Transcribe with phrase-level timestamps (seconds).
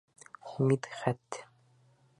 [0.69, 1.29] Мидхәт!